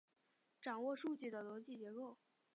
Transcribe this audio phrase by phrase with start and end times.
[0.59, 2.17] 掌握数据的逻辑结构